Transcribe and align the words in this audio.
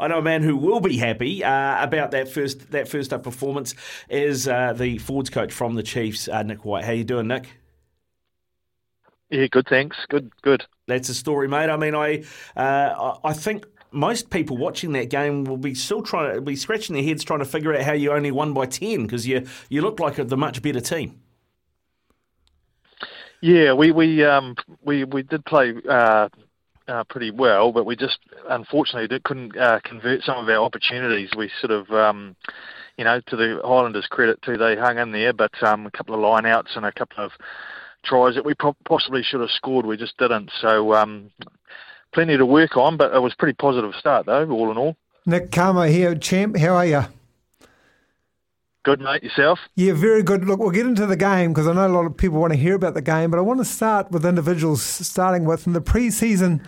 I 0.00 0.08
know 0.08 0.18
a 0.18 0.22
man 0.22 0.42
who 0.42 0.56
will 0.56 0.80
be 0.80 0.96
happy 0.96 1.44
uh, 1.44 1.84
about 1.84 2.10
that 2.12 2.28
first 2.28 2.70
that 2.70 2.88
first 2.88 3.12
up 3.12 3.22
performance 3.22 3.74
is 4.08 4.48
uh, 4.48 4.72
the 4.72 4.96
Fords 4.98 5.28
coach 5.28 5.52
from 5.52 5.74
the 5.74 5.82
Chiefs, 5.82 6.26
uh, 6.26 6.42
Nick 6.42 6.64
White. 6.64 6.84
How 6.84 6.92
you 6.92 7.04
doing, 7.04 7.28
Nick? 7.28 7.50
Yeah, 9.28 9.46
good. 9.46 9.66
Thanks. 9.68 9.96
Good. 10.08 10.32
Good. 10.42 10.64
That's 10.88 11.10
a 11.10 11.14
story, 11.14 11.48
mate. 11.48 11.68
I 11.68 11.76
mean, 11.76 11.94
I 11.94 12.24
uh, 12.56 13.18
I 13.22 13.34
think 13.34 13.66
most 13.92 14.30
people 14.30 14.56
watching 14.56 14.92
that 14.92 15.10
game 15.10 15.44
will 15.44 15.58
be 15.58 15.74
still 15.74 16.02
trying 16.02 16.34
to 16.34 16.40
be 16.40 16.56
scratching 16.56 16.94
their 16.94 17.04
heads 17.04 17.22
trying 17.22 17.40
to 17.40 17.44
figure 17.44 17.74
out 17.74 17.82
how 17.82 17.92
you 17.92 18.10
only 18.12 18.30
won 18.30 18.54
by 18.54 18.66
ten 18.66 19.02
because 19.02 19.26
you 19.26 19.46
you 19.68 19.82
look 19.82 20.00
like 20.00 20.16
the 20.16 20.36
much 20.36 20.62
better 20.62 20.80
team. 20.80 21.20
Yeah, 23.42 23.74
we 23.74 23.90
we 23.90 24.24
um 24.24 24.56
we 24.82 25.04
we 25.04 25.22
did 25.22 25.44
play 25.44 25.74
uh, 25.88 26.28
uh, 26.90 27.04
pretty 27.04 27.30
well, 27.30 27.72
but 27.72 27.86
we 27.86 27.96
just 27.96 28.18
unfortunately 28.48 29.18
couldn't 29.24 29.56
uh, 29.56 29.80
convert 29.84 30.22
some 30.22 30.38
of 30.38 30.48
our 30.48 30.62
opportunities. 30.62 31.30
We 31.36 31.50
sort 31.60 31.70
of 31.70 31.90
um, 31.90 32.36
you 32.96 33.04
know 33.04 33.20
to 33.28 33.36
the 33.36 33.60
Highlanders' 33.64 34.06
credit 34.10 34.42
too, 34.42 34.56
they 34.56 34.76
hung 34.76 34.98
in 34.98 35.12
there, 35.12 35.32
but 35.32 35.52
um, 35.62 35.86
a 35.86 35.90
couple 35.90 36.14
of 36.14 36.20
lineouts 36.20 36.76
and 36.76 36.84
a 36.84 36.92
couple 36.92 37.24
of 37.24 37.32
tries 38.04 38.34
that 38.34 38.44
we 38.44 38.54
possibly 38.84 39.22
should 39.22 39.40
have 39.40 39.50
scored, 39.50 39.86
we 39.86 39.96
just 39.96 40.16
didn't. 40.18 40.50
So 40.60 40.94
um, 40.94 41.30
plenty 42.12 42.36
to 42.36 42.46
work 42.46 42.76
on, 42.76 42.96
but 42.96 43.14
it 43.14 43.20
was 43.20 43.34
a 43.34 43.36
pretty 43.36 43.54
positive 43.54 43.94
start 43.94 44.26
though, 44.26 44.50
all 44.50 44.70
in 44.70 44.78
all. 44.78 44.96
Nick 45.26 45.52
Camo 45.52 45.82
here, 45.82 46.14
champ. 46.14 46.56
How 46.56 46.76
are 46.76 46.86
you? 46.86 47.02
Good, 48.82 49.00
mate. 49.00 49.22
Yourself? 49.22 49.58
Yeah, 49.76 49.92
very 49.92 50.22
good. 50.22 50.46
Look, 50.46 50.58
we'll 50.58 50.70
get 50.70 50.86
into 50.86 51.04
the 51.04 51.16
game 51.16 51.52
because 51.52 51.68
I 51.68 51.74
know 51.74 51.86
a 51.86 51.88
lot 51.88 52.06
of 52.06 52.16
people 52.16 52.40
want 52.40 52.54
to 52.54 52.58
hear 52.58 52.74
about 52.74 52.94
the 52.94 53.02
game, 53.02 53.30
but 53.30 53.38
I 53.38 53.42
want 53.42 53.60
to 53.60 53.64
start 53.64 54.10
with 54.10 54.24
individuals, 54.24 54.82
starting 54.82 55.44
with 55.44 55.66
in 55.66 55.74
the 55.74 55.82
pre-season 55.82 56.66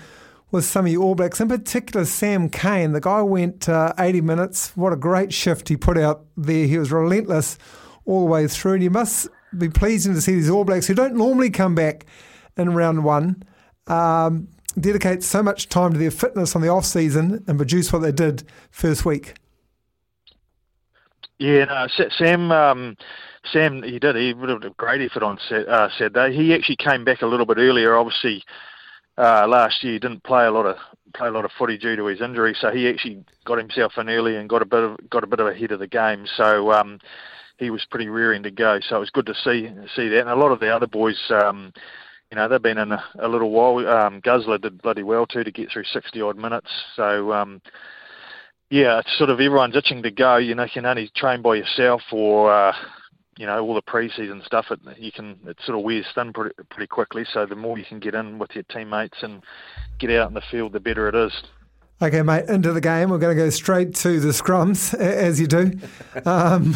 with 0.51 0.67
some 0.67 0.85
of 0.85 0.93
your 0.93 1.03
All 1.03 1.15
Blacks, 1.15 1.41
in 1.41 1.49
particular 1.49 2.05
Sam 2.05 2.51
Cane. 2.51 2.93
The 2.93 3.01
guy 3.01 3.23
went 3.23 3.67
uh, 3.67 3.95
80 3.99 4.21
minutes. 4.21 4.77
What 4.77 4.93
a 4.93 4.97
great 4.97 5.33
shift 5.33 5.71
he 5.71 5.77
put 5.79 5.97
out 5.97 6.27
there. 6.37 6.67
He 6.67 6.77
was 6.77 6.93
relentless 6.93 7.57
all 8.05 8.21
the 8.21 8.31
way 8.31 8.47
through, 8.47 8.75
and 8.75 8.83
you 8.83 8.91
must 8.91 9.29
be 9.57 9.71
pleasing 9.71 10.13
to 10.13 10.21
see 10.21 10.35
these 10.35 10.51
All 10.51 10.65
Blacks 10.65 10.87
who 10.87 10.95
don't 10.95 11.15
normally 11.15 11.49
come 11.49 11.75
back 11.75 12.05
in 12.59 12.75
round 12.75 13.05
one 13.05 13.43
um, 13.87 14.49
dedicate 14.79 15.23
so 15.23 15.43
much 15.43 15.71
time 15.71 15.93
to 15.93 15.99
their 15.99 16.11
fitness 16.11 16.55
on 16.55 16.63
the 16.63 16.69
off 16.69 16.85
season 16.85 17.43
and 17.47 17.59
produce 17.59 17.91
what 17.91 18.01
they 18.01 18.13
did 18.13 18.45
first 18.71 19.07
week. 19.07 19.35
Yeah, 21.43 21.65
no, 21.65 21.89
Sam. 22.17 22.53
Um, 22.53 22.97
Sam, 23.53 23.83
he 23.83 23.99
did. 23.99 24.15
He 24.15 24.33
would 24.33 24.49
have 24.49 24.63
a 24.63 24.71
great 24.71 25.01
effort 25.01 25.25
on 25.25 25.41
uh, 25.51 25.89
Saturday. 25.99 26.37
He 26.37 26.55
actually 26.55 26.77
came 26.77 27.05
back 27.05 27.23
a 27.23 27.27
little 27.27 27.47
bit 27.47 27.59
earlier. 27.59 27.97
Obviously, 27.97 28.45
uh, 29.19 29.49
last 29.49 29.83
year 29.83 29.95
he 29.95 29.99
didn't 29.99 30.23
play 30.23 30.47
a 30.47 30.53
lot 30.53 30.67
of 30.67 30.77
play 31.15 31.27
a 31.27 31.33
lot 31.33 31.45
of 31.45 31.51
footy 31.59 31.77
due 31.77 31.97
to 31.97 32.07
his 32.07 32.21
injury, 32.21 32.55
so 32.61 32.71
he 32.71 32.89
actually 32.89 33.25
got 33.45 33.59
himself 33.59 33.95
in 33.99 34.09
early 34.09 34.37
and 34.37 34.49
got 34.49 34.63
a 34.63 34.65
bit 34.65 34.85
of 34.85 35.11
got 35.11 35.25
a 35.25 35.27
bit 35.27 35.41
of 35.41 35.49
ahead 35.49 35.73
of 35.73 35.81
the 35.81 35.89
game. 35.89 36.27
So 36.37 36.71
um, 36.71 37.01
he 37.59 37.71
was 37.71 37.85
pretty 37.91 38.09
rearing 38.09 38.45
to 38.45 38.53
go. 38.53 38.79
So 38.81 38.95
it 38.95 39.01
was 39.01 39.11
good 39.11 39.27
to 39.27 39.35
see 39.35 39.69
see 39.97 40.09
that. 40.11 40.21
And 40.21 40.31
a 40.31 40.37
lot 40.37 40.53
of 40.53 40.61
the 40.61 40.69
other 40.69 40.87
boys. 40.87 41.21
Um, 41.29 41.73
you 42.31 42.37
know, 42.37 42.49
they've 42.49 42.63
been 42.63 42.79
in 42.79 42.93
a, 42.93 43.05
a 43.19 43.29
little 43.29 43.51
while. 43.51 43.87
Um, 43.87 44.21
Guzzler 44.21 44.59
did 44.59 44.81
bloody 44.81 45.03
well 45.03 45.27
too 45.27 45.45
to 45.45 45.51
get 45.51 45.71
through 45.71 45.85
60 45.85 46.19
odd 46.23 46.39
minutes. 46.39 46.71
So, 46.97 47.31
um, 47.31 47.61
yeah, 48.73 49.01
it's 49.01 49.19
sort 49.19 49.29
of 49.29 49.39
everyone's 49.39 49.77
itching 49.77 50.03
to 50.03 50.11
go. 50.11 50.39
You 50.39 50.55
know, 50.55 50.63
you 50.63 50.71
can 50.73 50.87
only 50.87 51.11
train 51.15 51.43
by 51.43 51.57
yourself 51.57 52.01
or, 52.11 52.51
uh, 52.51 52.73
you 53.37 53.45
know, 53.45 53.61
all 53.61 53.75
the 53.75 53.83
pre-season 53.83 54.43
stuff. 54.47 54.65
It 54.71 54.81
you 54.97 55.13
can 55.13 55.39
it 55.47 55.59
sort 55.67 55.77
of 55.77 55.85
wears 55.85 56.07
thin 56.15 56.33
pretty, 56.33 56.55
pretty 56.71 56.87
quickly. 56.87 57.27
So 57.35 57.45
the 57.45 57.55
more 57.55 57.77
you 57.77 57.85
can 57.85 58.01
get 58.01 58.15
in 58.15 58.39
with 58.39 58.53
your 58.55 58.65
teammates 58.65 59.19
and 59.21 59.43
get 59.99 60.11
out 60.13 60.29
in 60.29 60.35
the 60.35 60.43
field, 60.51 60.73
the 60.73 60.81
better 60.81 61.07
it 61.07 61.15
is. 61.15 61.33
Okay, 62.01 62.23
mate, 62.23 62.47
into 62.49 62.73
the 62.73 62.81
game. 62.81 63.11
We're 63.11 63.19
going 63.19 63.37
to 63.37 63.43
go 63.43 63.51
straight 63.51 63.95
to 63.97 64.19
the 64.19 64.31
scrums, 64.31 64.95
as 64.95 65.39
you 65.39 65.47
do. 65.47 65.73
Um, 66.25 66.75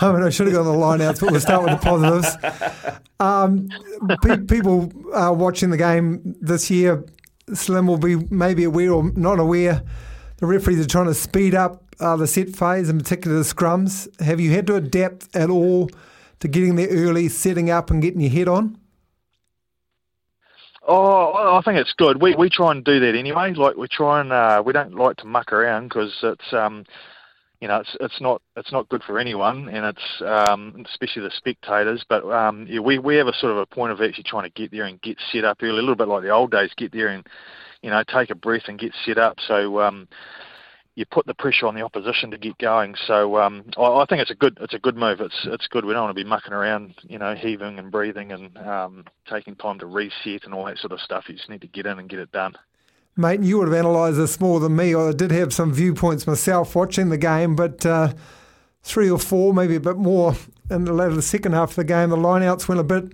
I 0.00 0.12
mean, 0.12 0.22
I 0.22 0.30
should 0.30 0.46
have 0.46 0.54
gone 0.54 0.64
the 0.64 0.72
line 0.72 1.00
outs, 1.00 1.20
but 1.20 1.30
we'll 1.30 1.40
start 1.40 1.64
with 1.64 1.80
the 1.80 1.84
positives. 1.84 2.36
Um, 3.20 3.68
pe- 4.22 4.44
people 4.44 4.92
uh, 5.12 5.32
watching 5.32 5.70
the 5.70 5.76
game 5.76 6.36
this 6.40 6.70
year, 6.70 7.04
Slim 7.52 7.86
will 7.86 7.98
be 7.98 8.16
maybe 8.16 8.64
aware 8.64 8.92
or 8.92 9.10
not 9.12 9.38
aware 9.38 9.82
the 10.38 10.46
referees 10.46 10.84
are 10.84 10.88
trying 10.88 11.06
to 11.06 11.14
speed 11.14 11.54
up 11.54 11.84
uh, 12.00 12.16
the 12.16 12.26
set 12.26 12.50
phase, 12.50 12.88
in 12.88 12.98
particular 12.98 13.38
the 13.38 13.44
scrums. 13.44 14.08
Have 14.20 14.40
you 14.40 14.52
had 14.52 14.66
to 14.66 14.76
adapt 14.76 15.34
at 15.34 15.50
all 15.50 15.90
to 16.40 16.48
getting 16.48 16.76
there 16.76 16.88
early, 16.88 17.28
setting 17.28 17.70
up, 17.70 17.90
and 17.90 18.02
getting 18.02 18.20
your 18.20 18.30
head 18.30 18.48
on? 18.48 18.78
Oh, 20.86 21.56
I 21.56 21.62
think 21.62 21.78
it's 21.78 21.94
good. 21.96 22.20
We 22.20 22.34
we 22.34 22.50
try 22.50 22.70
and 22.72 22.84
do 22.84 23.00
that 23.00 23.14
anyway. 23.14 23.54
Like 23.54 23.76
we 23.76 23.88
try 23.88 24.20
and 24.20 24.32
uh, 24.32 24.62
we 24.64 24.72
don't 24.72 24.94
like 24.94 25.16
to 25.18 25.26
muck 25.26 25.52
around 25.52 25.88
because 25.88 26.12
it's 26.22 26.52
um, 26.52 26.84
you 27.60 27.68
know 27.68 27.78
it's 27.78 27.96
it's 28.00 28.20
not 28.20 28.42
it's 28.56 28.70
not 28.70 28.90
good 28.90 29.02
for 29.02 29.18
anyone, 29.18 29.70
and 29.70 29.86
it's 29.86 30.22
um, 30.50 30.84
especially 30.86 31.22
the 31.22 31.30
spectators. 31.34 32.04
But 32.06 32.30
um, 32.30 32.66
yeah, 32.68 32.80
we 32.80 32.98
we 32.98 33.16
have 33.16 33.28
a 33.28 33.32
sort 33.32 33.52
of 33.52 33.58
a 33.58 33.66
point 33.66 33.92
of 33.92 34.02
actually 34.02 34.24
trying 34.24 34.44
to 34.44 34.50
get 34.50 34.72
there 34.72 34.84
and 34.84 35.00
get 35.00 35.16
set 35.32 35.44
up 35.44 35.62
early, 35.62 35.70
a 35.70 35.80
little 35.80 35.96
bit 35.96 36.08
like 36.08 36.22
the 36.22 36.30
old 36.30 36.50
days. 36.50 36.70
Get 36.76 36.92
there 36.92 37.08
and 37.08 37.26
you 37.84 37.90
know, 37.90 38.02
take 38.02 38.30
a 38.30 38.34
breath 38.34 38.62
and 38.66 38.78
get 38.78 38.94
set 39.04 39.18
up. 39.18 39.36
So 39.46 39.78
um, 39.82 40.08
you 40.94 41.04
put 41.04 41.26
the 41.26 41.34
pressure 41.34 41.66
on 41.66 41.74
the 41.74 41.82
opposition 41.82 42.30
to 42.30 42.38
get 42.38 42.56
going. 42.56 42.94
So 43.06 43.36
um, 43.36 43.62
I, 43.76 43.82
I, 43.82 44.06
think 44.06 44.22
it's 44.22 44.30
a 44.30 44.34
good 44.34 44.56
it's 44.62 44.72
a 44.72 44.78
good 44.78 44.96
move. 44.96 45.20
It's 45.20 45.38
it's 45.44 45.68
good. 45.68 45.84
We 45.84 45.92
don't 45.92 46.04
want 46.04 46.16
to 46.16 46.24
be 46.24 46.26
mucking 46.26 46.54
around, 46.54 46.94
you 47.02 47.18
know, 47.18 47.34
heaving 47.34 47.78
and 47.78 47.92
breathing 47.92 48.32
and 48.32 48.56
um, 48.56 49.04
taking 49.28 49.54
time 49.54 49.78
to 49.80 49.86
reset 49.86 50.44
and 50.44 50.54
all 50.54 50.64
that 50.64 50.78
sort 50.78 50.92
of 50.92 51.00
stuff. 51.00 51.24
You 51.28 51.34
just 51.34 51.50
need 51.50 51.60
to 51.60 51.66
get 51.66 51.84
in 51.84 51.98
and 51.98 52.08
get 52.08 52.20
it 52.20 52.32
done. 52.32 52.54
Mate, 53.16 53.40
you 53.42 53.58
would 53.58 53.68
have 53.68 53.78
analysed 53.78 54.16
this 54.16 54.40
more 54.40 54.60
than 54.60 54.74
me. 54.74 54.94
I 54.94 55.12
did 55.12 55.30
have 55.30 55.52
some 55.52 55.70
viewpoints 55.70 56.26
myself 56.26 56.74
watching 56.74 57.10
the 57.10 57.18
game, 57.18 57.54
but 57.54 57.84
uh, 57.84 58.14
three 58.82 59.10
or 59.10 59.18
four, 59.18 59.52
maybe 59.52 59.76
a 59.76 59.80
bit 59.80 59.98
more 59.98 60.34
in 60.70 60.86
the 60.86 60.92
later 60.94 61.14
the 61.14 61.22
second 61.22 61.52
half 61.52 61.70
of 61.70 61.76
the 61.76 61.84
game, 61.84 62.08
the 62.08 62.16
lineouts 62.16 62.66
went 62.66 62.80
a 62.80 62.84
bit 62.84 63.12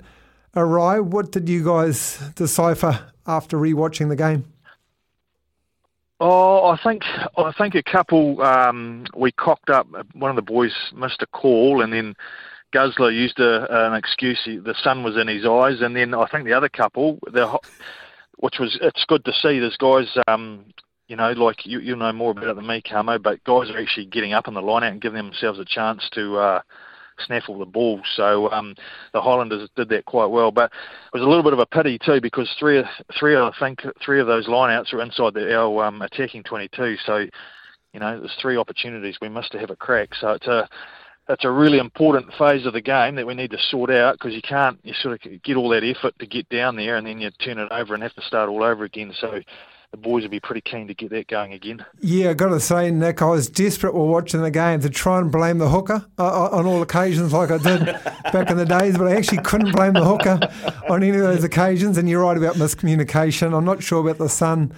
awry. 0.54 1.00
What 1.00 1.32
did 1.32 1.48
you 1.48 1.64
guys 1.64 2.22
decipher 2.36 3.12
after 3.26 3.58
rewatching 3.58 4.08
the 4.08 4.16
game? 4.16 4.49
Oh, 6.20 6.66
I 6.66 6.78
think 6.82 7.02
I 7.38 7.50
think 7.56 7.74
a 7.74 7.82
couple 7.82 8.42
um, 8.42 9.06
we 9.16 9.32
cocked 9.32 9.70
up. 9.70 9.88
One 10.12 10.30
of 10.30 10.36
the 10.36 10.42
boys 10.42 10.74
missed 10.94 11.22
a 11.22 11.26
call, 11.26 11.80
and 11.80 11.90
then 11.92 12.14
Guzzler 12.72 13.10
used 13.10 13.40
a, 13.40 13.86
an 13.86 13.94
excuse. 13.94 14.38
The 14.44 14.74
sun 14.82 15.02
was 15.02 15.16
in 15.16 15.28
his 15.28 15.46
eyes, 15.46 15.80
and 15.80 15.96
then 15.96 16.12
I 16.12 16.26
think 16.26 16.44
the 16.44 16.52
other 16.52 16.68
couple, 16.68 17.18
the, 17.22 17.58
which 18.36 18.58
was 18.60 18.78
it's 18.82 19.04
good 19.08 19.24
to 19.24 19.32
see. 19.32 19.58
There's 19.58 19.78
guys, 19.78 20.14
um, 20.28 20.66
you 21.08 21.16
know, 21.16 21.32
like 21.32 21.64
you 21.64 21.80
you 21.80 21.96
know 21.96 22.12
more 22.12 22.32
about 22.32 22.48
it 22.48 22.56
than 22.56 22.66
me, 22.66 22.82
Camo, 22.82 23.18
but 23.18 23.42
guys 23.44 23.70
are 23.70 23.78
actually 23.78 24.06
getting 24.06 24.34
up 24.34 24.46
in 24.46 24.52
the 24.52 24.60
line 24.60 24.84
out 24.84 24.92
and 24.92 25.00
giving 25.00 25.24
themselves 25.24 25.58
a 25.58 25.64
chance 25.64 26.06
to. 26.12 26.36
Uh, 26.36 26.60
snaffle 27.26 27.58
the 27.58 27.66
ball. 27.66 28.00
So 28.16 28.50
um, 28.50 28.74
the 29.12 29.20
Highlanders 29.20 29.68
did 29.76 29.88
that 29.90 30.04
quite 30.04 30.30
well. 30.30 30.50
But 30.50 30.72
it 31.12 31.18
was 31.18 31.22
a 31.22 31.28
little 31.28 31.44
bit 31.44 31.52
of 31.52 31.58
a 31.58 31.66
pity 31.66 31.98
too 31.98 32.20
because 32.20 32.50
three, 32.58 32.82
three, 33.18 33.36
I 33.36 33.50
think 33.58 33.80
three 34.04 34.20
of 34.20 34.26
those 34.26 34.46
lineouts 34.46 34.92
were 34.92 35.02
inside 35.02 35.34
the, 35.34 35.54
our 35.54 35.84
um, 35.84 36.02
attacking 36.02 36.44
22. 36.44 36.96
So 37.04 37.26
you 37.92 38.00
know, 38.00 38.18
there's 38.18 38.36
three 38.40 38.56
opportunities 38.56 39.16
we 39.20 39.28
must 39.28 39.52
have 39.52 39.70
a 39.70 39.76
crack. 39.76 40.14
So 40.14 40.30
it's 40.30 40.46
a 40.46 40.68
it's 41.28 41.44
a 41.44 41.50
really 41.50 41.78
important 41.78 42.26
phase 42.38 42.66
of 42.66 42.72
the 42.72 42.80
game 42.80 43.14
that 43.14 43.26
we 43.26 43.34
need 43.34 43.52
to 43.52 43.58
sort 43.58 43.90
out 43.90 44.14
because 44.14 44.34
you 44.34 44.42
can't 44.42 44.78
you 44.82 44.92
sort 44.94 45.14
of 45.14 45.42
get 45.42 45.56
all 45.56 45.68
that 45.70 45.84
effort 45.84 46.18
to 46.18 46.26
get 46.26 46.48
down 46.48 46.76
there 46.76 46.96
and 46.96 47.06
then 47.06 47.20
you 47.20 47.30
turn 47.44 47.58
it 47.58 47.70
over 47.70 47.94
and 47.94 48.02
have 48.02 48.14
to 48.14 48.22
start 48.22 48.48
all 48.48 48.64
over 48.64 48.84
again. 48.84 49.12
So 49.20 49.40
the 49.90 49.96
boys 49.96 50.22
would 50.22 50.30
be 50.30 50.38
pretty 50.38 50.60
keen 50.60 50.86
to 50.86 50.94
get 50.94 51.10
that 51.10 51.26
going 51.26 51.52
again. 51.52 51.84
Yeah, 52.00 52.30
I've 52.30 52.36
got 52.36 52.50
to 52.50 52.60
say, 52.60 52.92
Nick, 52.92 53.22
I 53.22 53.26
was 53.26 53.48
desperate 53.48 53.92
while 53.92 54.06
watching 54.06 54.40
the 54.40 54.50
game 54.50 54.80
to 54.80 54.90
try 54.90 55.18
and 55.18 55.32
blame 55.32 55.58
the 55.58 55.68
hooker 55.68 56.06
uh, 56.16 56.46
uh 56.46 56.48
on 56.52 56.66
all 56.66 56.80
occasions, 56.80 57.32
like 57.32 57.50
I 57.50 57.58
did 57.58 57.84
back 58.32 58.50
in 58.50 58.56
the 58.56 58.66
days, 58.66 58.96
but 58.96 59.08
I 59.08 59.16
actually 59.16 59.42
couldn't 59.42 59.72
blame 59.72 59.94
the 59.94 60.04
hooker 60.04 60.38
on 60.88 61.02
any 61.02 61.16
of 61.16 61.22
those 61.22 61.42
occasions. 61.42 61.98
And 61.98 62.08
you're 62.08 62.22
right 62.22 62.36
about 62.36 62.54
miscommunication. 62.54 63.56
I'm 63.56 63.64
not 63.64 63.82
sure 63.82 64.00
about 64.00 64.18
the 64.18 64.28
sun 64.28 64.72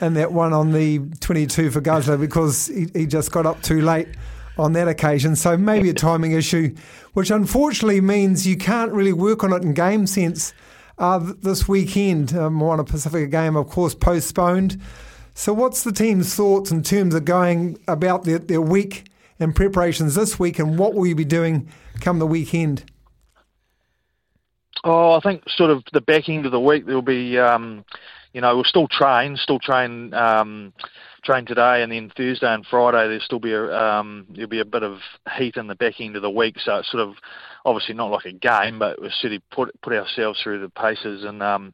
and 0.00 0.16
that 0.16 0.32
one 0.32 0.52
on 0.52 0.72
the 0.72 0.98
22 1.20 1.70
for 1.70 1.80
Guzzler 1.80 2.18
because 2.18 2.66
he, 2.66 2.88
he 2.92 3.06
just 3.06 3.30
got 3.30 3.46
up 3.46 3.62
too 3.62 3.82
late 3.82 4.08
on 4.58 4.72
that 4.72 4.88
occasion. 4.88 5.36
So 5.36 5.56
maybe 5.56 5.90
a 5.90 5.94
timing 5.94 6.32
issue, 6.32 6.74
which 7.12 7.30
unfortunately 7.30 8.00
means 8.00 8.46
you 8.46 8.56
can't 8.56 8.90
really 8.92 9.12
work 9.12 9.44
on 9.44 9.52
it 9.52 9.62
in 9.62 9.74
game 9.74 10.08
sense 10.08 10.52
uh, 10.98 11.32
this 11.42 11.68
weekend. 11.68 12.34
Um, 12.34 12.54
Moana 12.54 12.84
Pacifica 12.84 13.26
game, 13.26 13.56
of 13.56 13.68
course, 13.68 13.94
postponed. 13.94 14.80
So, 15.34 15.52
what's 15.52 15.84
the 15.84 15.92
team's 15.92 16.34
thoughts 16.34 16.70
in 16.70 16.82
terms 16.82 17.14
of 17.14 17.24
going 17.24 17.78
about 17.86 18.24
their, 18.24 18.38
their 18.38 18.60
week 18.60 19.08
and 19.38 19.54
preparations 19.54 20.14
this 20.14 20.38
week, 20.38 20.58
and 20.58 20.78
what 20.78 20.94
will 20.94 21.06
you 21.06 21.14
be 21.14 21.24
doing 21.24 21.68
come 22.00 22.18
the 22.18 22.26
weekend? 22.26 22.90
Oh, 24.84 25.12
I 25.12 25.20
think 25.20 25.42
sort 25.48 25.70
of 25.70 25.82
the 25.92 26.00
back 26.00 26.28
end 26.28 26.46
of 26.46 26.52
the 26.52 26.60
week 26.60 26.86
there'll 26.86 27.02
be, 27.02 27.38
um, 27.38 27.84
you 28.32 28.40
know, 28.40 28.54
we'll 28.54 28.64
still 28.64 28.88
train, 28.88 29.36
still 29.36 29.58
train, 29.58 30.14
um, 30.14 30.72
train 31.26 31.44
today, 31.44 31.82
and 31.82 31.90
then 31.90 32.10
Thursday 32.16 32.52
and 32.54 32.64
Friday 32.64 33.08
there'll 33.08 33.20
still 33.20 33.40
be 33.40 33.52
a 33.52 33.64
um, 33.72 34.26
there'll 34.30 34.48
be 34.48 34.60
a 34.60 34.64
bit 34.64 34.82
of 34.82 34.98
heat 35.36 35.56
in 35.56 35.66
the 35.66 35.74
back 35.74 36.00
end 36.00 36.16
of 36.16 36.22
the 36.22 36.30
week. 36.30 36.56
So 36.60 36.76
it's 36.76 36.90
sort 36.90 37.02
of 37.02 37.14
obviously 37.64 37.94
not 37.94 38.10
like 38.10 38.24
a 38.24 38.32
game, 38.32 38.78
but 38.78 39.00
we 39.00 39.08
of 39.08 39.42
put 39.50 39.80
put 39.82 39.92
ourselves 39.92 40.40
through 40.42 40.60
the 40.60 40.70
paces 40.70 41.24
and. 41.24 41.42
Um, 41.42 41.72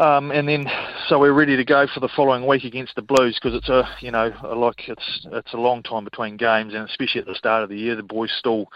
um, 0.00 0.32
and 0.32 0.48
then, 0.48 0.66
so 1.08 1.20
we're 1.20 1.32
ready 1.32 1.56
to 1.56 1.64
go 1.64 1.86
for 1.86 2.00
the 2.00 2.08
following 2.16 2.48
week 2.48 2.64
against 2.64 2.96
the 2.96 3.02
Blues 3.02 3.38
because 3.40 3.56
it's 3.56 3.68
a, 3.68 3.88
you 4.00 4.10
know, 4.10 4.34
a, 4.42 4.52
like 4.52 4.88
it's 4.88 5.26
it's 5.30 5.54
a 5.54 5.56
long 5.56 5.84
time 5.84 6.02
between 6.02 6.36
games, 6.36 6.74
and 6.74 6.82
especially 6.88 7.20
at 7.20 7.28
the 7.28 7.34
start 7.36 7.62
of 7.62 7.68
the 7.68 7.78
year, 7.78 7.94
the 7.94 8.02
boys 8.02 8.32
still, 8.36 8.66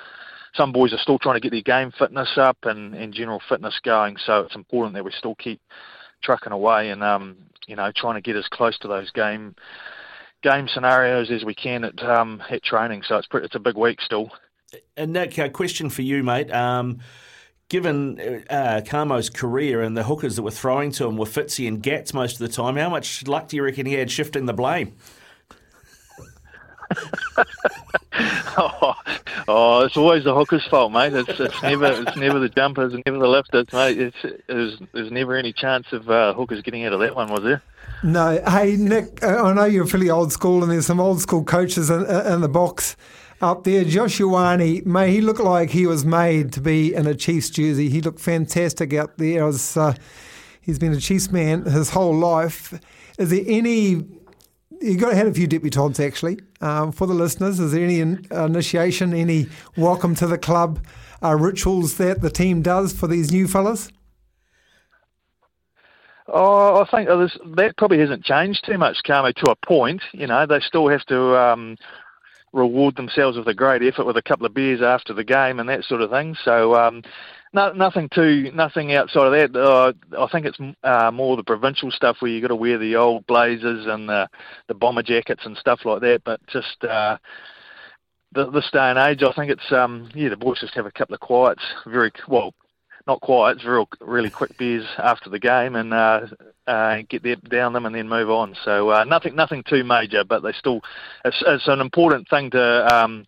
some 0.55 0.71
boys 0.71 0.93
are 0.93 0.99
still 0.99 1.19
trying 1.19 1.35
to 1.35 1.41
get 1.41 1.51
their 1.51 1.61
game 1.61 1.91
fitness 1.99 2.29
up 2.37 2.57
and, 2.63 2.95
and 2.95 3.13
general 3.13 3.43
fitness 3.49 3.81
going. 3.83 4.17
So 4.25 4.43
it's 4.43 4.55
important 4.55 4.95
that 4.95 5.05
we 5.05 5.11
still 5.11 5.35
keep 5.35 5.61
trucking 6.23 6.53
away 6.53 6.91
and, 6.91 7.03
um, 7.03 7.37
you 7.69 7.77
know, 7.77 7.93
trying 7.95 8.15
to 8.15 8.21
get 8.21 8.35
as 8.35 8.49
close 8.49 8.77
to 8.79 8.89
those 8.89 9.11
game 9.13 9.55
game 10.43 10.69
scenarios 10.73 11.31
as 11.31 11.45
we 11.45 11.55
can 11.55 11.85
at 11.85 12.03
um, 12.03 12.43
at 12.51 12.65
training. 12.65 13.03
So 13.07 13.17
it's 13.17 13.27
pretty, 13.29 13.47
it's 13.47 13.55
a 13.55 13.61
big 13.61 13.77
week 13.77 14.01
still. 14.01 14.31
And 14.97 15.13
Nick, 15.13 15.39
a 15.39 15.49
question 15.49 15.91
for 15.91 16.03
you, 16.03 16.23
mate. 16.25 16.53
Um, 16.53 17.01
given 17.69 18.45
uh, 18.51 18.81
Camo's 18.85 19.31
career 19.31 19.83
and 19.83 19.97
the 19.97 20.03
hookers 20.03 20.37
that 20.37 20.43
were 20.43 20.51
throwing 20.51 20.91
to 20.93 21.07
him 21.07 21.17
were 21.17 21.27
Fitzy 21.27 21.69
and 21.69 21.83
Gats 21.83 22.13
most 22.13 22.41
of 22.41 22.47
the 22.47 22.49
time, 22.49 22.77
how 22.77 22.91
much 22.91 23.27
luck 23.27 23.49
do 23.49 23.57
you 23.57 23.63
reckon 23.63 23.87
he 23.87 23.95
had 23.95 24.11
shifting 24.11 24.47
the 24.47 24.53
blame? 24.53 24.95
oh, 28.59 28.95
oh, 29.49 29.81
it's 29.81 29.97
always 29.97 30.25
the 30.25 30.35
hooker's 30.35 30.67
fault, 30.67 30.93
mate. 30.93 31.13
It's, 31.15 31.41
it's 31.41 31.63
never 31.63 31.87
it's 31.87 32.17
never 32.17 32.39
the 32.39 32.49
jumpers, 32.49 32.95
and 32.95 33.03
never 33.07 33.19
the 33.19 33.29
lifters, 33.29 33.67
mate. 33.73 33.99
It's 33.99 34.43
there's, 34.47 34.79
there's 34.93 35.11
never 35.11 35.35
any 35.35 35.53
chance 35.53 35.87
of 35.93 36.09
uh, 36.09 36.35
hookers 36.35 36.63
getting 36.63 36.85
out 36.85 36.93
of 36.93 37.01
that 37.01 37.17
one, 37.17 37.31
was 37.31 37.43
there? 37.43 37.63
No. 38.03 38.41
Hey, 38.47 38.77
Nick, 38.77 39.25
I 39.25 39.53
know 39.53 39.65
you're 39.65 39.87
fairly 39.87 40.11
old 40.11 40.33
school, 40.33 40.63
and 40.63 40.71
there's 40.71 40.87
some 40.87 41.01
old 41.01 41.21
school 41.21 41.43
coaches 41.43 41.91
in, 41.91 42.07
in 42.07 42.41
the 42.43 42.49
box 42.49 42.97
up 43.41 43.65
there. 43.65 43.85
Josh 43.85 44.19
Ioane, 44.19 44.85
may 44.85 45.11
he 45.13 45.21
look 45.21 45.39
like 45.39 45.71
he 45.71 45.87
was 45.87 46.05
made 46.05 46.53
to 46.53 46.61
be 46.61 46.95
in 46.95 47.07
a 47.07 47.15
Chiefs 47.15 47.51
jersey. 47.51 47.89
He 47.89 48.01
looked 48.01 48.21
fantastic 48.21 48.93
out 48.93 49.19
there. 49.19 49.45
Uh, 49.45 49.95
he's 50.61 50.79
been 50.79 50.93
a 50.93 51.01
Chiefs 51.01 51.31
man 51.31 51.65
his 51.65 51.91
whole 51.91 52.15
life. 52.15 52.79
Is 53.19 53.31
there 53.31 53.45
any? 53.47 54.05
You 54.81 54.97
got 54.97 55.11
to 55.11 55.17
had 55.17 55.27
a 55.27 55.35
few 55.35 55.49
debutants 55.49 56.05
actually. 56.05 56.39
Um, 56.61 56.93
for 56.93 57.07
the 57.07 57.15
listeners, 57.15 57.59
is 57.59 57.73
there 57.73 57.85
any 57.85 58.01
in, 58.01 58.27
initiation, 58.31 59.13
any 59.13 59.49
welcome 59.77 60.15
to 60.17 60.27
the 60.27 60.39
club 60.39 60.85
uh, 61.23 61.35
rituals 61.35 61.97
that 61.97 62.21
the 62.21 62.31
team 62.31 62.63
does 62.63 62.93
for 62.93 63.07
these 63.07 63.33
new 63.33 63.49
fellas? 63.49 63.91
Oh, 66.29 66.83
I 66.83 66.91
think 66.91 67.09
that 67.09 67.75
probably 67.79 67.99
hasn't 68.01 68.25
changed 68.25 68.65
too 68.67 68.77
much, 68.77 68.99
Camo, 69.07 69.33
to 69.33 69.51
a 69.51 69.67
point. 69.67 70.03
You 70.13 70.27
know, 70.27 70.47
they 70.47 70.61
still 70.61 70.89
have 70.89 71.05
to 71.07 71.37
um, 71.37 71.77
reward 72.53 72.97
themselves 72.97 73.39
with 73.39 73.49
a 73.49 73.55
great 73.55 73.83
effort 73.83 74.05
with 74.05 74.17
a 74.17 74.23
couple 74.23 74.45
of 74.45 74.53
beers 74.53 74.83
after 74.83 75.15
the 75.15 75.25
game 75.25 75.59
and 75.59 75.69
that 75.69 75.85
sort 75.85 76.03
of 76.03 76.11
thing. 76.11 76.37
So 76.45 76.75
um, 76.75 77.03
no, 77.53 77.73
nothing 77.73 78.09
too 78.15 78.51
nothing 78.55 78.93
outside 78.93 79.27
of 79.27 79.53
that. 79.53 79.59
Uh, 79.59 79.93
I 80.19 80.29
think 80.31 80.47
it's 80.47 80.59
uh, 80.83 81.11
more 81.11 81.37
the 81.37 81.45
provincial 81.45 81.91
stuff 81.91 82.17
where 82.21 82.31
you 82.31 82.41
got 82.41 82.49
to 82.49 82.57
wear 82.57 82.79
the 82.79 82.97
old 82.97 83.27
blazers 83.27 83.87
and 83.87 84.09
the 84.09 84.29
the 84.69 84.75
bomber 84.75 85.03
jackets 85.03 85.45
and 85.45 85.57
stuff 85.57 85.81
like 85.85 86.01
that. 86.01 86.23
But 86.25 86.41
just 86.47 86.85
uh, 86.85 87.19
the, 88.33 88.51
this 88.51 88.71
day 88.73 88.91
and 88.91 88.99
age, 88.99 89.23
I 89.23 89.33
think 89.33 89.51
it's 89.51 89.73
um, 89.73 90.11
yeah 90.15 90.29
the 90.29 90.37
boys 90.37 90.61
just 90.61 90.75
have 90.75 90.87
a 90.87 90.93
couple 90.93 91.15
of 91.15 91.21
quiets, 91.21 91.63
very 91.87 92.13
well 92.29 92.55
not 93.09 93.23
quite. 93.23 93.57
It's 93.57 93.65
real, 93.65 93.89
really 94.01 94.29
quick 94.29 94.57
beers 94.59 94.87
after 94.99 95.31
the 95.31 95.39
game 95.39 95.75
and 95.75 95.95
uh, 95.95 96.27
uh, 96.67 96.99
get 97.09 97.23
there, 97.23 97.37
down 97.37 97.73
them 97.73 97.87
and 97.87 97.95
then 97.95 98.09
move 98.09 98.29
on. 98.29 98.55
So 98.65 98.91
uh, 98.91 99.05
nothing, 99.05 99.35
nothing 99.35 99.65
too 99.65 99.83
major, 99.83 100.23
but 100.25 100.43
they 100.43 100.53
still. 100.53 100.83
It's, 101.25 101.43
it's 101.47 101.67
an 101.67 101.81
important 101.81 102.29
thing 102.29 102.51
to 102.51 102.95
um, 102.95 103.25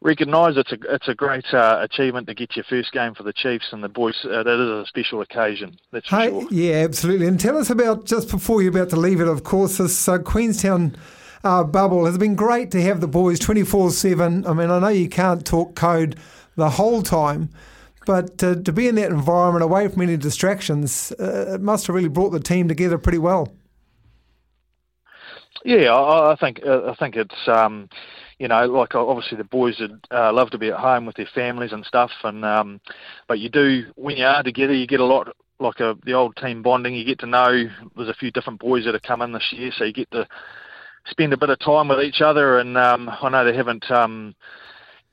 recognise. 0.00 0.56
It's 0.56 0.72
a, 0.72 0.78
it's 0.88 1.08
a 1.08 1.14
great 1.14 1.44
uh, 1.52 1.78
achievement 1.82 2.26
to 2.28 2.34
get 2.34 2.56
your 2.56 2.64
first 2.64 2.92
game 2.92 3.14
for 3.14 3.22
the 3.22 3.32
Chiefs 3.32 3.66
and 3.72 3.82
the 3.82 3.88
boys. 3.88 4.14
Uh, 4.24 4.42
that 4.42 4.54
is 4.54 4.84
a 4.84 4.86
special 4.86 5.20
occasion. 5.20 5.78
That's 5.92 6.08
hey, 6.08 6.28
sure. 6.28 6.46
Yeah, 6.50 6.76
absolutely. 6.76 7.26
And 7.26 7.38
tell 7.38 7.56
us 7.56 7.70
about 7.70 8.04
just 8.04 8.30
before 8.30 8.62
you're 8.62 8.70
about 8.70 8.90
to 8.90 8.96
leave 8.96 9.20
it. 9.20 9.28
Of 9.28 9.44
course, 9.44 9.78
this 9.78 10.08
uh, 10.08 10.18
Queenstown. 10.18 10.96
Uh, 11.44 11.62
bubble 11.62 12.06
has 12.06 12.18
been 12.18 12.34
great 12.34 12.72
to 12.72 12.82
have 12.82 13.00
the 13.00 13.06
boys 13.06 13.38
24 13.38 13.92
7. 13.92 14.44
I 14.46 14.52
mean, 14.52 14.68
I 14.68 14.80
know 14.80 14.88
you 14.88 15.08
can't 15.08 15.46
talk 15.46 15.76
code 15.76 16.16
the 16.56 16.70
whole 16.70 17.02
time, 17.02 17.50
but 18.04 18.42
uh, 18.42 18.56
to 18.56 18.72
be 18.72 18.88
in 18.88 18.96
that 18.96 19.12
environment, 19.12 19.62
away 19.62 19.86
from 19.86 20.02
any 20.02 20.16
distractions, 20.16 21.12
uh, 21.20 21.54
it 21.54 21.60
must 21.60 21.86
have 21.86 21.94
really 21.94 22.08
brought 22.08 22.30
the 22.30 22.40
team 22.40 22.66
together 22.66 22.98
pretty 22.98 23.18
well. 23.18 23.52
Yeah, 25.64 25.94
I, 25.94 26.32
I 26.32 26.36
think 26.36 26.64
I 26.66 26.94
think 26.94 27.14
it's 27.14 27.48
um, 27.48 27.90
you 28.38 28.48
know 28.48 28.66
like 28.66 28.94
obviously 28.94 29.36
the 29.36 29.44
boys 29.44 29.76
would 29.80 30.06
uh, 30.10 30.32
love 30.32 30.50
to 30.50 30.58
be 30.58 30.68
at 30.68 30.78
home 30.78 31.06
with 31.06 31.16
their 31.16 31.28
families 31.34 31.72
and 31.72 31.84
stuff, 31.84 32.10
and 32.24 32.44
um, 32.44 32.80
but 33.28 33.38
you 33.38 33.48
do 33.48 33.84
when 33.96 34.16
you 34.16 34.24
are 34.24 34.42
together, 34.42 34.74
you 34.74 34.86
get 34.86 35.00
a 35.00 35.04
lot 35.04 35.28
like 35.58 35.80
a, 35.80 35.96
the 36.04 36.12
old 36.12 36.36
team 36.36 36.62
bonding. 36.62 36.94
You 36.94 37.04
get 37.04 37.18
to 37.20 37.26
know 37.26 37.64
there's 37.96 38.08
a 38.08 38.14
few 38.14 38.30
different 38.30 38.60
boys 38.60 38.84
that 38.84 38.94
have 38.94 39.02
come 39.02 39.22
in 39.22 39.32
this 39.32 39.52
year, 39.52 39.70
so 39.74 39.84
you 39.84 39.92
get 39.92 40.10
to 40.10 40.26
spend 41.06 41.32
a 41.32 41.38
bit 41.38 41.50
of 41.50 41.58
time 41.60 41.88
with 41.88 42.00
each 42.00 42.20
other. 42.20 42.58
And 42.58 42.76
um, 42.76 43.08
I 43.08 43.28
know 43.28 43.44
they 43.44 43.56
haven't. 43.56 43.90
Um, 43.90 44.34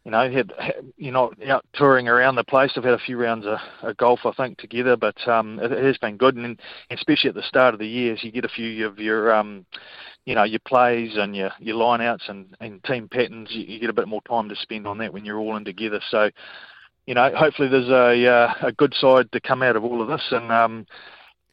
you 0.06 0.12
know, 0.12 0.30
had, 0.30 0.52
you're 0.98 1.14
not 1.14 1.42
out 1.48 1.66
touring 1.74 2.08
around 2.10 2.36
the 2.36 2.44
place. 2.44 2.74
I've 2.76 2.84
had 2.84 2.94
a 2.94 3.00
few 3.00 3.18
rounds 3.18 3.46
of, 3.46 3.58
of 3.82 3.98
golf, 3.98 4.20
I 4.26 4.32
think, 4.34 4.58
together, 4.58 4.98
but 4.98 5.16
um, 5.28 5.60
it, 5.60 5.72
it 5.72 5.84
has 5.84 5.98
been 5.98 6.18
good, 6.18 6.36
and 6.36 6.60
especially 6.92 7.30
at 7.30 7.36
the 7.36 7.44
start 7.44 7.74
of 7.74 7.80
the 7.80 7.88
year, 7.88 8.14
as 8.14 8.24
you 8.24 8.32
get 8.32 8.46
a 8.46 8.50
few 8.50 8.86
of 8.86 9.00
your, 9.00 9.34
um, 9.34 9.66
you 10.26 10.36
know, 10.36 10.44
your 10.44 10.60
plays 10.68 11.16
and 11.16 11.36
your 11.36 11.52
your 11.60 11.78
lineouts 11.78 12.30
and, 12.30 12.48
and 12.60 12.84
team 12.84 13.08
patterns, 13.08 13.50
you, 13.52 13.64
you 13.64 13.80
get 13.80 13.90
a 13.90 13.94
bit 13.94 14.08
more 14.08 14.22
time 14.28 14.50
to 14.50 14.56
spend 14.58 14.88
on 14.88 14.98
that 14.98 15.14
when 15.14 15.24
you're 15.24 15.40
all 15.40 15.56
in 15.56 15.64
together. 15.64 16.02
So, 16.10 16.30
you 17.06 17.14
know, 17.14 17.32
hopefully 17.36 17.70
there's 17.70 17.90
a 17.90 18.28
uh, 18.30 18.54
a 18.62 18.72
good 18.74 18.94
side 18.96 19.32
to 19.32 19.40
come 19.40 19.64
out 19.64 19.78
of 19.78 19.86
all 19.86 20.02
of 20.02 20.10
this, 20.10 20.26
and 20.32 20.52
um, 20.52 20.86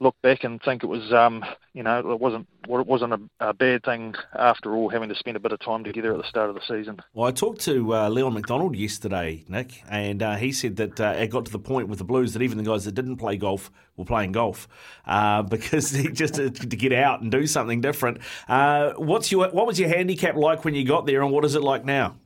look 0.00 0.16
back 0.23 0.45
and 0.45 0.61
think 0.62 0.83
it 0.83 0.87
was, 0.87 1.12
um, 1.12 1.45
you 1.75 1.83
know, 1.83 1.99
it 1.99 2.19
wasn't 2.19 2.49
it 2.69 2.87
wasn't 2.87 3.12
a, 3.12 3.21
a, 3.40 3.52
bad 3.52 3.85
thing 3.85 4.14
after 4.35 4.75
all, 4.75 4.88
having 4.88 5.09
to 5.09 5.14
spend 5.14 5.37
a 5.37 5.40
bit 5.40 5.52
of 5.52 5.61
time 5.61 5.85
together 5.85 6.12
at 6.12 6.19
the 6.19 6.28
start 6.28 6.49
of 6.49 6.54
the 6.54 6.62
season. 6.66 7.00
Well, 7.12 7.28
I 7.28 7.33
talked 7.33 7.61
to 7.62 7.95
uh, 7.95 8.09
Leon 8.09 8.35
MacDonald 8.35 8.76
yesterday, 8.76 9.45
Nick, 9.49 9.83
and 9.88 10.23
uh, 10.23 10.37
he 10.37 10.52
said 10.52 10.76
that 10.76 11.00
uh, 11.00 11.14
it 11.19 11.28
got 11.28 11.45
to 11.47 11.52
the 11.52 11.59
point 11.59 11.88
with 11.88 11.99
the 11.99 12.04
Blues 12.04 12.33
that 12.33 12.42
even 12.42 12.59
the 12.59 12.64
guys 12.64 12.85
that 12.85 12.92
didn't 12.92 13.16
play 13.16 13.37
golf 13.37 13.71
were 13.97 14.04
playing 14.04 14.33
golf 14.33 14.69
uh, 15.07 15.42
because 15.50 15.90
they 15.90 16.04
just 16.04 16.35
to, 16.35 16.50
to, 16.50 16.76
get 16.76 16.92
out 16.92 17.21
and 17.21 17.30
do 17.30 17.47
something 17.47 17.80
different. 17.80 18.19
Uh, 18.49 18.92
what's 18.97 19.30
your 19.30 19.49
what 19.50 19.66
was 19.66 19.78
your 19.78 19.88
handicap 19.88 20.37
like 20.37 20.64
when 20.64 20.75
you 20.75 20.85
got 20.85 21.07
there, 21.07 21.23
and 21.23 21.30
what 21.30 21.45
is 21.45 21.54
it 21.54 21.62
like 21.62 21.85
now? 21.85 22.16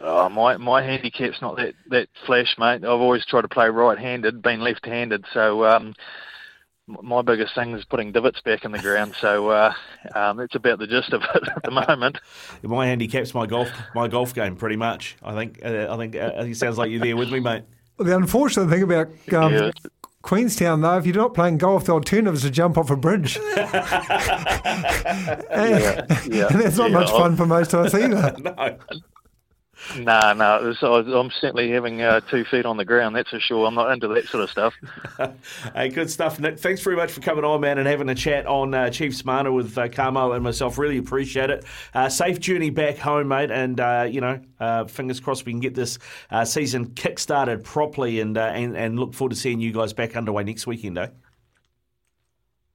Oh, 0.00 0.28
my 0.28 0.56
my 0.56 0.82
handicap's 0.82 1.40
not 1.40 1.56
that 1.56 1.74
that 1.88 2.08
flash, 2.26 2.54
mate. 2.58 2.84
I've 2.84 3.00
always 3.00 3.24
tried 3.24 3.42
to 3.42 3.48
play 3.48 3.68
right-handed, 3.68 4.42
been 4.42 4.60
left-handed, 4.60 5.24
so 5.32 5.64
um, 5.64 5.94
my 6.86 7.22
biggest 7.22 7.54
thing 7.54 7.74
is 7.74 7.84
putting 7.84 8.12
divots 8.12 8.40
back 8.42 8.64
in 8.64 8.72
the 8.72 8.78
ground. 8.78 9.14
So 9.20 9.48
uh, 9.48 9.72
um, 10.14 10.36
that's 10.36 10.54
about 10.54 10.78
the 10.78 10.86
gist 10.86 11.12
of 11.12 11.22
it 11.34 11.48
at 11.56 11.62
the 11.62 11.70
moment. 11.70 12.18
My 12.62 12.86
handicap's 12.86 13.34
my 13.34 13.46
golf 13.46 13.68
my 13.94 14.08
golf 14.08 14.34
game, 14.34 14.56
pretty 14.56 14.76
much. 14.76 15.16
I 15.22 15.34
think 15.34 15.60
uh, 15.64 15.88
I 15.90 15.96
think 15.96 16.16
uh, 16.16 16.32
it 16.36 16.56
sounds 16.56 16.78
like 16.78 16.90
you're 16.90 17.00
there 17.00 17.16
with 17.16 17.32
me, 17.32 17.40
mate. 17.40 17.64
Well, 17.96 18.06
the 18.06 18.16
unfortunate 18.16 18.68
thing 18.68 18.82
about 18.82 19.08
um, 19.32 19.52
yeah. 19.52 19.70
Queenstown, 20.22 20.80
though, 20.82 20.98
if 20.98 21.06
you're 21.06 21.14
not 21.14 21.32
playing 21.32 21.58
golf, 21.58 21.84
the 21.84 21.92
alternative 21.92 22.34
is 22.34 22.42
to 22.42 22.50
jump 22.50 22.76
off 22.76 22.90
a 22.90 22.96
bridge. 22.96 23.36
and, 23.56 23.56
yeah, 25.48 26.04
yeah, 26.26 26.48
and 26.48 26.60
that's 26.60 26.76
not 26.76 26.90
much 26.90 27.10
fun 27.10 27.36
for 27.36 27.46
most 27.46 27.72
of 27.72 27.86
us 27.86 27.94
either. 27.94 28.36
no. 28.38 28.76
No, 29.96 30.32
no. 30.32 30.74
I'm 30.82 31.30
certainly 31.30 31.70
having 31.70 32.02
uh, 32.02 32.20
two 32.20 32.44
feet 32.44 32.66
on 32.66 32.76
the 32.76 32.84
ground. 32.84 33.16
That's 33.16 33.30
for 33.30 33.40
sure. 33.40 33.66
I'm 33.66 33.74
not 33.74 33.90
into 33.92 34.08
that 34.08 34.26
sort 34.26 34.44
of 34.44 34.50
stuff. 34.50 34.74
hey, 35.74 35.88
good 35.88 36.10
stuff, 36.10 36.38
Nick. 36.40 36.58
Thanks 36.58 36.82
very 36.82 36.96
much 36.96 37.12
for 37.12 37.20
coming 37.20 37.44
on, 37.44 37.60
man, 37.60 37.78
and 37.78 37.86
having 37.86 38.08
a 38.08 38.14
chat 38.14 38.46
on 38.46 38.74
uh, 38.74 38.90
Chiefs 38.90 39.24
Mana 39.24 39.52
with 39.52 39.76
uh, 39.78 39.88
Camo 39.88 40.32
and 40.32 40.42
myself. 40.42 40.78
Really 40.78 40.98
appreciate 40.98 41.50
it. 41.50 41.64
Uh, 41.94 42.08
safe 42.08 42.40
journey 42.40 42.70
back 42.70 42.98
home, 42.98 43.28
mate, 43.28 43.50
and 43.50 43.80
uh, 43.80 44.06
you 44.10 44.20
know, 44.20 44.40
uh, 44.60 44.84
fingers 44.84 45.20
crossed 45.20 45.46
we 45.46 45.52
can 45.52 45.60
get 45.60 45.74
this 45.74 45.98
uh, 46.30 46.44
season 46.44 46.92
kick-started 46.94 47.64
properly, 47.64 48.20
and, 48.20 48.36
and 48.36 48.76
and 48.76 48.98
look 48.98 49.14
forward 49.14 49.30
to 49.30 49.36
seeing 49.36 49.60
you 49.60 49.72
guys 49.72 49.92
back 49.92 50.16
underway 50.16 50.44
next 50.44 50.66
weekend, 50.66 50.98
eh? 50.98 51.08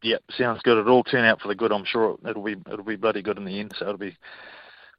Yep, 0.03 0.23
sounds 0.37 0.61
good. 0.63 0.77
It'll 0.77 0.93
all 0.93 1.03
turn 1.03 1.23
out 1.23 1.41
for 1.41 1.47
the 1.47 1.55
good. 1.55 1.71
I'm 1.71 1.85
sure 1.85 2.17
it'll 2.27 2.43
be 2.43 2.57
it'll 2.71 2.83
be 2.83 2.97
bloody 2.97 3.21
good 3.21 3.37
in 3.37 3.45
the 3.45 3.59
end. 3.59 3.73
So 3.77 3.85
it'll 3.85 3.97
be 3.97 4.17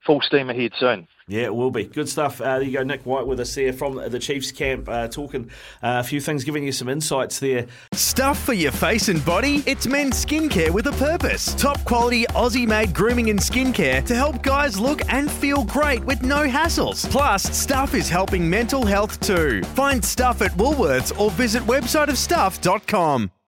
full 0.05 0.21
steam 0.21 0.51
ahead 0.51 0.73
soon. 0.79 1.09
Yeah, 1.27 1.45
it 1.45 1.55
will 1.55 1.71
be. 1.71 1.85
Good 1.85 2.09
stuff. 2.09 2.41
Uh, 2.41 2.59
there 2.59 2.63
you 2.63 2.73
go, 2.73 2.83
Nick 2.83 3.07
White 3.07 3.27
with 3.27 3.41
us 3.41 3.55
there 3.55 3.73
from 3.73 3.97
the 3.97 4.19
Chiefs 4.19 4.53
camp, 4.53 4.89
uh, 4.89 5.09
talking 5.09 5.51
uh, 5.83 6.01
a 6.01 6.05
few 6.05 6.21
things, 6.21 6.45
giving 6.45 6.65
you 6.65 6.73
some 6.73 6.89
insights 6.89 7.39
there. 7.39 7.67
Stuff 7.93 8.39
for 8.39 8.53
your 8.53 8.73
face 8.73 9.09
and 9.09 9.25
body? 9.25 9.63
It's 9.67 9.87
men's 9.87 10.23
skincare 10.23 10.71
with 10.71 10.87
a 10.87 10.93
purpose. 10.93 11.55
Top 11.55 11.83
quality 11.85 12.25
Aussie 12.27 12.69
made 12.69 12.95
grooming 12.95 13.31
and 13.31 13.39
skincare 13.39 14.05
to 14.05 14.15
help 14.15 14.43
guys 14.43 14.79
look 14.79 15.01
and 15.11 15.31
feel 15.31 15.65
great 15.65 16.05
with 16.05 16.23
no 16.23 16.47
hassles. 16.47 17.11
Plus, 17.11 17.43
Stuff 17.43 17.95
is 17.95 18.09
helping 18.11 18.49
mental 18.49 18.85
health 18.85 19.19
too. 19.21 19.63
Find 19.63 20.05
Stuff 20.05 20.43
at 20.43 20.51
Woolworths 20.53 21.19
or 21.19 21.31
visit 21.31 21.63
websiteofstuff.com. 21.63 23.31